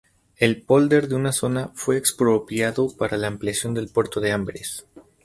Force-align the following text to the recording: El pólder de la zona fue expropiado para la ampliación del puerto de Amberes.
El 0.37 0.63
pólder 0.63 1.09
de 1.09 1.19
la 1.19 1.31
zona 1.31 1.69
fue 1.75 1.95
expropiado 1.95 2.89
para 2.97 3.17
la 3.17 3.27
ampliación 3.27 3.75
del 3.75 3.89
puerto 3.89 4.19
de 4.19 4.31
Amberes. 4.31 4.87